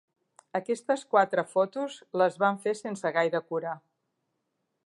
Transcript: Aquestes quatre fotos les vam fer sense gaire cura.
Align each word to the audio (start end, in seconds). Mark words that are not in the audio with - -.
Aquestes 0.59 1.03
quatre 1.15 1.43
fotos 1.51 1.99
les 2.23 2.41
vam 2.45 2.57
fer 2.67 2.77
sense 2.83 3.15
gaire 3.19 3.47
cura. 3.53 3.79